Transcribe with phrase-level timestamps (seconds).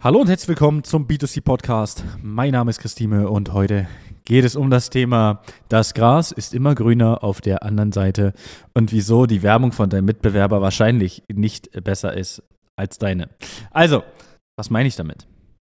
[0.00, 2.04] Hallo und herzlich willkommen zum B2C Podcast.
[2.22, 3.88] Mein Name ist Christine und heute
[4.24, 8.32] geht es um das Thema, das Gras ist immer grüner auf der anderen Seite
[8.74, 12.44] und wieso die Werbung von deinem Mitbewerber wahrscheinlich nicht besser ist
[12.76, 13.28] als deine.
[13.72, 14.04] Also,
[14.56, 15.26] was meine ich damit?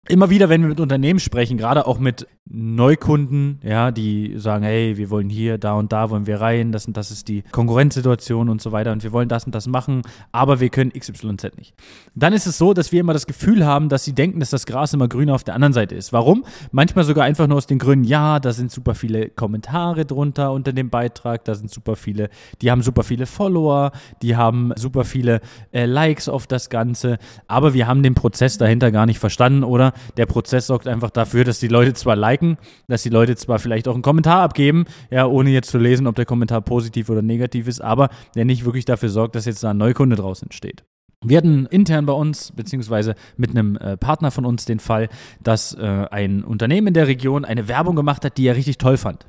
[0.08, 4.98] Immer wieder, wenn wir mit Unternehmen sprechen, gerade auch mit Neukunden, ja, die sagen, hey,
[4.98, 8.50] wir wollen hier, da und da wollen wir rein, das und das ist die Konkurrenzsituation
[8.50, 10.02] und so weiter und wir wollen das und das machen,
[10.32, 11.76] aber wir können XYZ nicht.
[12.16, 14.66] Dann ist es so, dass wir immer das Gefühl haben, dass sie denken, dass das
[14.66, 16.12] Gras immer grüner auf der anderen Seite ist.
[16.12, 16.44] Warum?
[16.72, 20.74] Manchmal sogar einfach nur aus den Gründen, ja, da sind super viele Kommentare drunter unter
[20.74, 22.30] dem Beitrag, da sind super viele,
[22.64, 23.92] die haben super viele Follower,
[24.24, 25.42] die haben super viele
[25.72, 29.89] äh, Likes auf das Ganze, aber wir haben den Prozess dahinter gar nicht verstanden oder
[30.18, 32.58] der Prozess sorgt einfach dafür, dass die Leute zwar liken,
[32.88, 36.16] dass die Leute zwar vielleicht auch einen Kommentar abgeben, ja, ohne jetzt zu lesen, ob
[36.16, 39.72] der Kommentar positiv oder negativ ist, aber der nicht wirklich dafür sorgt, dass jetzt da
[39.72, 40.84] ein Neukunde draus entsteht.
[41.24, 45.10] Wir hatten intern bei uns, beziehungsweise mit einem äh, Partner von uns, den Fall,
[45.44, 48.96] dass äh, ein Unternehmen in der Region eine Werbung gemacht hat, die er richtig toll
[48.96, 49.28] fand.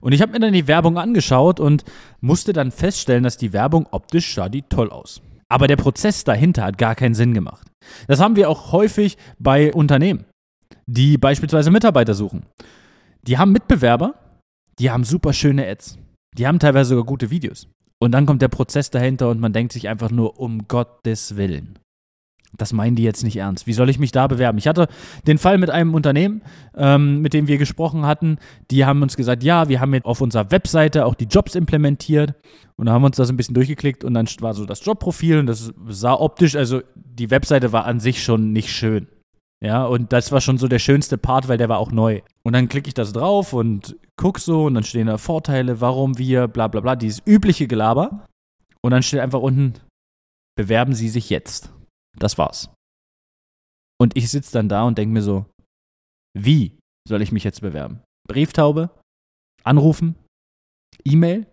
[0.00, 1.84] Und ich habe mir dann die Werbung angeschaut und
[2.20, 5.20] musste dann feststellen, dass die Werbung optisch sah die toll aus.
[5.52, 7.70] Aber der Prozess dahinter hat gar keinen Sinn gemacht.
[8.06, 10.24] Das haben wir auch häufig bei Unternehmen,
[10.86, 12.46] die beispielsweise Mitarbeiter suchen.
[13.20, 14.14] Die haben Mitbewerber,
[14.78, 15.98] die haben super schöne Ads.
[16.38, 17.68] Die haben teilweise sogar gute Videos.
[17.98, 21.78] Und dann kommt der Prozess dahinter und man denkt sich einfach nur, um Gottes Willen
[22.56, 23.66] das meinen die jetzt nicht ernst.
[23.66, 24.58] Wie soll ich mich da bewerben?
[24.58, 24.88] Ich hatte
[25.26, 26.42] den Fall mit einem Unternehmen,
[26.76, 28.38] ähm, mit dem wir gesprochen hatten.
[28.70, 32.34] Die haben uns gesagt, ja, wir haben jetzt auf unserer Webseite auch die Jobs implementiert.
[32.76, 35.38] Und da haben wir uns das ein bisschen durchgeklickt und dann war so das Jobprofil
[35.38, 39.06] und das sah optisch, also die Webseite war an sich schon nicht schön.
[39.62, 42.22] Ja, und das war schon so der schönste Part, weil der war auch neu.
[42.42, 46.18] Und dann klicke ich das drauf und guck so und dann stehen da Vorteile, warum
[46.18, 48.26] wir, bla bla bla, dieses übliche Gelaber.
[48.80, 49.74] Und dann steht einfach unten,
[50.56, 51.72] bewerben Sie sich jetzt.
[52.18, 52.70] Das war's.
[54.00, 55.46] Und ich sitze dann da und denke mir so,
[56.36, 58.02] wie soll ich mich jetzt bewerben?
[58.28, 58.90] Brieftaube?
[59.64, 60.16] Anrufen?
[61.04, 61.46] E-Mail?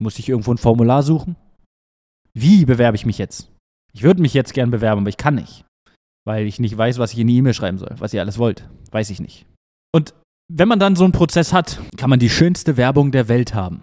[0.00, 1.36] Muss ich irgendwo ein Formular suchen?
[2.32, 3.50] Wie bewerbe ich mich jetzt?
[3.92, 5.64] Ich würde mich jetzt gern bewerben, aber ich kann nicht.
[6.26, 8.68] Weil ich nicht weiß, was ich in die E-Mail schreiben soll, was ihr alles wollt.
[8.90, 9.46] Weiß ich nicht.
[9.92, 10.14] Und
[10.52, 13.82] wenn man dann so einen Prozess hat, kann man die schönste Werbung der Welt haben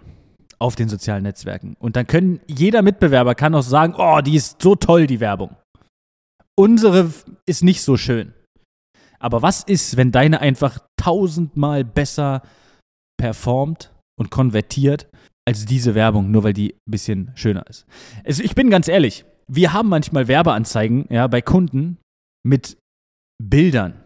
[0.58, 1.74] auf den sozialen Netzwerken.
[1.78, 5.56] Und dann können jeder Mitbewerber kann auch sagen, oh, die ist so toll, die Werbung.
[6.58, 7.12] Unsere
[7.46, 8.34] ist nicht so schön.
[9.18, 12.42] Aber was ist, wenn deine einfach tausendmal besser
[13.18, 15.08] performt und konvertiert
[15.46, 17.86] als diese Werbung, nur weil die ein bisschen schöner ist?
[18.24, 21.98] Also ich bin ganz ehrlich, wir haben manchmal Werbeanzeigen ja, bei Kunden
[22.44, 22.76] mit
[23.42, 24.02] Bildern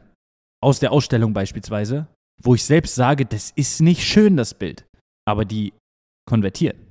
[0.63, 2.07] aus der Ausstellung beispielsweise,
[2.43, 4.85] wo ich selbst sage, das ist nicht schön, das Bild.
[5.27, 5.73] Aber die
[6.29, 6.86] konvertieren.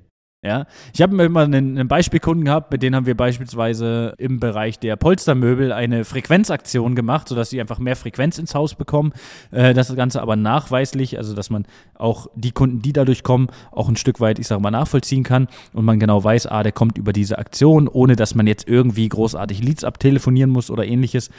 [0.45, 4.77] Ja, ich habe immer einen, einen Beispielkunden gehabt, mit denen haben wir beispielsweise im Bereich
[4.77, 9.11] der Polstermöbel eine Frequenzaktion gemacht, sodass sie einfach mehr Frequenz ins Haus bekommen.
[9.49, 13.89] Äh, das Ganze aber nachweislich, also dass man auch die Kunden, die dadurch kommen, auch
[13.89, 16.99] ein Stück weit, ich sage mal, nachvollziehen kann und man genau weiß, ah, der kommt
[16.99, 21.31] über diese Aktion, ohne dass man jetzt irgendwie großartig Leads abtelefonieren muss oder ähnliches.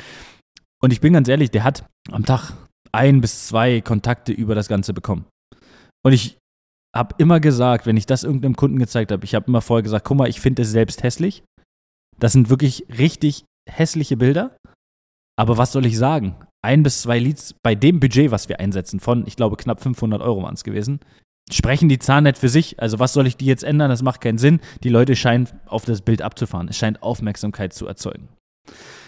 [0.83, 2.55] Und ich bin ganz ehrlich, der hat am Tag
[2.91, 5.27] ein bis zwei Kontakte über das Ganze bekommen.
[6.03, 6.39] Und ich
[6.97, 10.05] habe immer gesagt, wenn ich das irgendeinem Kunden gezeigt habe, ich habe immer vorher gesagt,
[10.05, 11.43] guck mal, ich finde es selbst hässlich.
[12.19, 14.57] Das sind wirklich richtig hässliche Bilder.
[15.39, 16.37] Aber was soll ich sagen?
[16.65, 20.23] Ein bis zwei Leads bei dem Budget, was wir einsetzen, von, ich glaube, knapp 500
[20.23, 21.01] Euro waren es gewesen,
[21.51, 22.81] sprechen die Zahlen nicht für sich.
[22.81, 23.91] Also was soll ich die jetzt ändern?
[23.91, 24.61] Das macht keinen Sinn.
[24.83, 26.69] Die Leute scheinen auf das Bild abzufahren.
[26.69, 28.29] Es scheint Aufmerksamkeit zu erzeugen.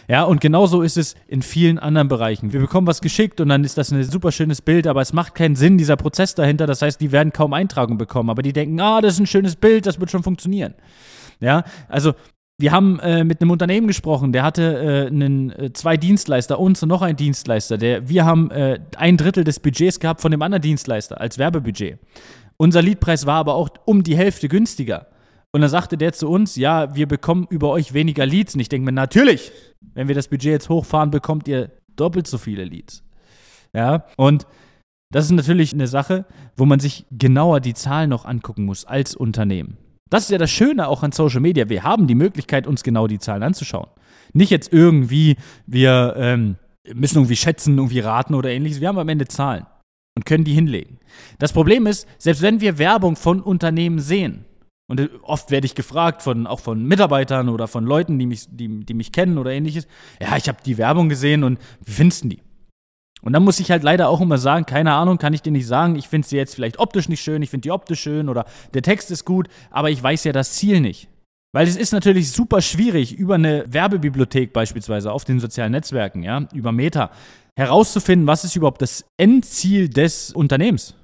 [0.09, 2.55] Ja, und genauso ist es in vielen anderen Bereichen.
[2.55, 5.35] Wir bekommen was geschickt und dann ist das ein super schönes Bild, aber es macht
[5.35, 6.67] keinen Sinn, dieser Prozess dahinter.
[6.67, 9.57] Das heißt, die werden kaum Eintragung bekommen, aber die denken, ah, das ist ein schönes
[9.57, 10.75] Bild, das wird schon funktionieren.
[11.41, 12.15] Ja, also
[12.57, 16.83] wir haben äh, mit einem Unternehmen gesprochen, der hatte äh, einen, äh, zwei Dienstleister, uns
[16.83, 17.77] und noch ein Dienstleister.
[17.77, 21.99] Der, wir haben äh, ein Drittel des Budgets gehabt von dem anderen Dienstleister als Werbebudget.
[22.57, 25.07] Unser Liedpreis war aber auch um die Hälfte günstiger.
[25.53, 28.55] Und dann sagte der zu uns, ja, wir bekommen über euch weniger Leads.
[28.55, 29.51] Und ich denke mir, natürlich,
[29.95, 33.03] wenn wir das Budget jetzt hochfahren, bekommt ihr doppelt so viele Leads.
[33.75, 34.47] Ja, und
[35.11, 39.17] das ist natürlich eine Sache, wo man sich genauer die Zahlen noch angucken muss als
[39.17, 39.79] Unternehmen.
[40.11, 41.69] Das ist ja das Schöne auch an Social Media.
[41.69, 43.89] Wir haben die Möglichkeit, uns genau die Zahlen anzuschauen.
[44.33, 45.37] Nicht jetzt irgendwie,
[45.67, 46.57] wir ähm,
[46.95, 48.81] müssen irgendwie schätzen, irgendwie raten oder ähnliches.
[48.81, 49.67] Wir haben am Ende Zahlen
[50.17, 50.99] und können die hinlegen.
[51.39, 54.45] Das Problem ist, selbst wenn wir Werbung von Unternehmen sehen,
[54.89, 58.47] und äh, oft werde ich gefragt, von, auch von Mitarbeitern oder von Leuten, die mich,
[58.51, 59.87] die, die mich kennen oder ähnliches.
[60.21, 62.43] Ja, ich habe die Werbung gesehen und wie findest du die?
[63.21, 65.67] Und dann muss ich halt leider auch immer sagen, keine Ahnung, kann ich dir nicht
[65.67, 68.47] sagen, ich finde sie jetzt vielleicht optisch nicht schön, ich finde die optisch schön oder
[68.75, 71.09] der Text ist gut, aber ich weiß ja das Ziel nicht.
[71.53, 76.47] Weil es ist natürlich super schwierig, über eine Werbebibliothek beispielsweise auf den sozialen Netzwerken, ja,
[76.55, 77.11] über Meta,
[77.57, 80.95] herauszufinden, was ist überhaupt das Endziel des Unternehmens.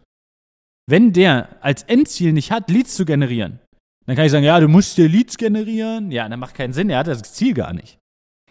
[0.86, 3.58] Wenn der als Endziel nicht hat, Leads zu generieren,
[4.06, 6.10] dann kann ich sagen, ja, du musst dir Leads generieren.
[6.10, 7.98] Ja, dann macht keinen Sinn, er hat das Ziel gar nicht.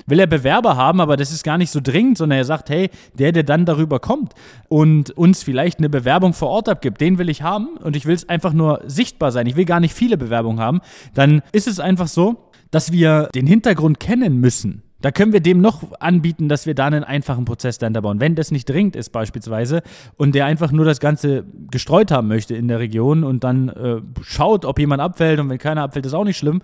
[0.08, 2.90] Will er Bewerber haben, aber das ist gar nicht so dringend, sondern er sagt, hey,
[3.14, 4.34] der, der dann darüber kommt
[4.68, 8.16] und uns vielleicht eine Bewerbung vor Ort abgibt, den will ich haben und ich will
[8.16, 9.46] es einfach nur sichtbar sein.
[9.46, 10.82] Ich will gar nicht viele Bewerbungen haben.
[11.14, 14.82] Dann ist es einfach so, dass wir den Hintergrund kennen müssen.
[15.04, 18.22] Da können wir dem noch anbieten, dass wir da einen einfachen Prozess dahinter bauen.
[18.22, 19.84] Wenn das nicht dringend ist beispielsweise
[20.16, 24.02] und der einfach nur das Ganze gestreut haben möchte in der Region und dann äh,
[24.22, 26.62] schaut, ob jemand abfällt und wenn keiner abfällt, ist auch nicht schlimm,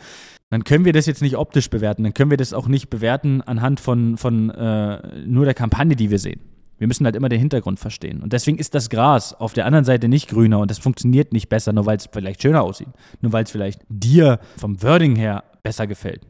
[0.52, 2.04] dann können wir das jetzt nicht optisch bewerten.
[2.04, 6.10] Dann können wir das auch nicht bewerten anhand von, von äh, nur der Kampagne, die
[6.10, 6.40] wir sehen.
[6.78, 8.22] Wir müssen halt immer den Hintergrund verstehen.
[8.24, 11.50] Und deswegen ist das Gras auf der anderen Seite nicht grüner und das funktioniert nicht
[11.50, 12.88] besser, nur weil es vielleicht schöner aussieht.
[13.20, 16.22] Nur weil es vielleicht dir vom Wording her besser gefällt.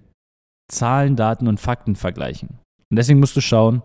[0.70, 2.60] Zahlen, Daten und Fakten vergleichen.
[2.90, 3.84] Und deswegen musst du schauen,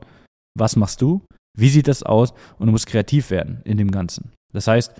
[0.57, 1.23] was machst du,
[1.57, 4.33] wie sieht das aus und du musst kreativ werden in dem Ganzen.
[4.53, 4.93] Das heißt,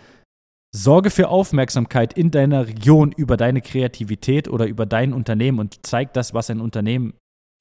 [0.75, 6.13] sorge für Aufmerksamkeit in deiner Region über deine Kreativität oder über dein Unternehmen und zeig
[6.15, 7.15] das, was ein Unternehmen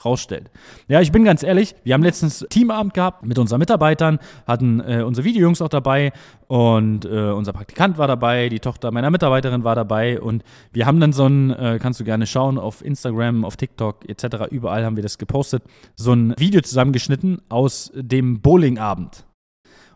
[0.03, 0.51] rausstellt.
[0.87, 5.03] Ja, ich bin ganz ehrlich, wir haben letztens Teamabend gehabt mit unseren Mitarbeitern, hatten äh,
[5.03, 6.11] unsere Videojungs auch dabei
[6.47, 10.99] und äh, unser Praktikant war dabei, die Tochter meiner Mitarbeiterin war dabei und wir haben
[10.99, 14.95] dann so ein, äh, kannst du gerne schauen, auf Instagram, auf TikTok etc., überall haben
[14.95, 15.63] wir das gepostet,
[15.95, 19.25] so ein Video zusammengeschnitten aus dem Bowlingabend.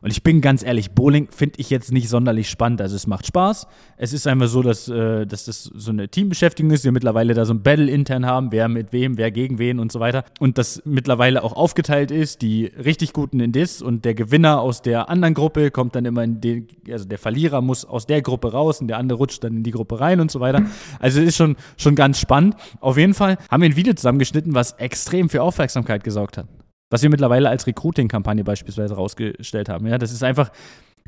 [0.01, 2.81] Und ich bin ganz ehrlich, Bowling finde ich jetzt nicht sonderlich spannend.
[2.81, 3.67] Also es macht Spaß.
[3.97, 6.83] Es ist einfach so, dass, äh, dass das so eine Teambeschäftigung ist.
[6.83, 9.91] Wir mittlerweile da so ein Battle intern haben, wer mit wem, wer gegen wen und
[9.91, 10.23] so weiter.
[10.39, 14.81] Und das mittlerweile auch aufgeteilt ist, die richtig Guten in Dis und der Gewinner aus
[14.81, 18.51] der anderen Gruppe kommt dann immer in den, also der Verlierer muss aus der Gruppe
[18.51, 20.63] raus und der andere rutscht dann in die Gruppe rein und so weiter.
[20.99, 22.55] Also es ist schon, schon ganz spannend.
[22.79, 26.47] Auf jeden Fall haben wir ein Video zusammengeschnitten, was extrem für Aufmerksamkeit gesorgt hat.
[26.89, 29.87] Was wir mittlerweile als Recruiting-Kampagne beispielsweise rausgestellt haben.
[29.87, 30.51] Ja, das ist einfach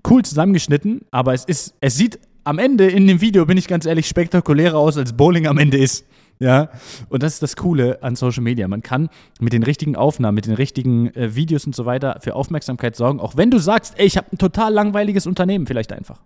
[0.09, 3.85] cool zusammengeschnitten, aber es ist, es sieht am Ende in dem Video, bin ich ganz
[3.85, 6.05] ehrlich, spektakulärer aus, als Bowling am Ende ist.
[6.41, 6.69] Ja,
[7.09, 8.67] und das ist das Coole an Social Media.
[8.69, 9.09] Man kann
[9.41, 13.19] mit den richtigen Aufnahmen, mit den richtigen äh, Videos und so weiter für Aufmerksamkeit sorgen,
[13.19, 16.21] auch wenn du sagst, ey, ich habe ein total langweiliges Unternehmen, vielleicht einfach.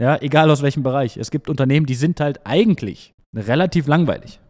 [0.00, 1.16] Ja, egal aus welchem Bereich.
[1.16, 4.40] Es gibt Unternehmen, die sind halt eigentlich relativ langweilig.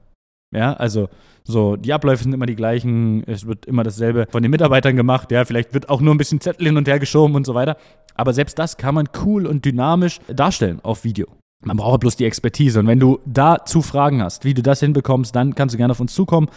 [0.53, 1.09] Ja, also
[1.45, 5.33] so, die Abläufe sind immer die gleichen, es wird immer dasselbe von den Mitarbeitern gemacht,
[5.33, 7.77] ja, vielleicht wird auch nur ein bisschen Zettel hin und her geschoben und so weiter.
[8.15, 11.27] Aber selbst das kann man cool und dynamisch darstellen auf Video.
[11.65, 12.81] Man braucht bloß die Expertise.
[12.81, 16.01] Und wenn du dazu Fragen hast, wie du das hinbekommst, dann kannst du gerne auf
[16.01, 16.49] uns zukommen.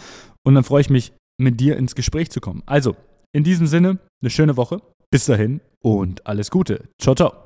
[0.44, 2.62] Und dann freue ich mich, mit dir ins Gespräch zu kommen.
[2.66, 2.96] Also,
[3.32, 4.80] in diesem Sinne, eine schöne Woche.
[5.10, 6.88] Bis dahin und alles Gute.
[6.98, 7.45] Ciao, ciao.